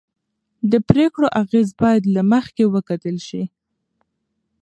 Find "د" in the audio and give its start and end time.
0.71-0.73